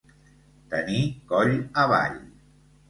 [0.71, 1.03] Tenir
[1.33, 1.55] coll
[1.85, 2.21] avall.